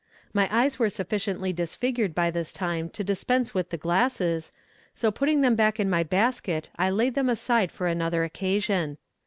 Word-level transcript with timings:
My 0.33 0.49
eyes 0.51 0.79
were 0.79 0.89
sufficiently 0.89 1.53
disfigured 1.53 2.15
by 2.15 2.31
this 2.31 2.51
time 2.51 2.89
to 2.89 3.03
dispense 3.03 3.53
with 3.53 3.69
the 3.69 3.77
glasses, 3.77 4.51
so 4.95 5.11
putting 5.11 5.41
them 5.41 5.59
in 5.75 5.89
my 5.91 6.01
basket 6.01 6.69
I 6.75 6.89
laid 6.89 7.13
them 7.13 7.29
aside 7.29 7.71
for 7.71 7.85
another 7.85 8.23
occasion. 8.23 8.97